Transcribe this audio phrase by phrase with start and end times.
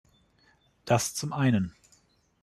[0.85, 1.75] Das zum einen.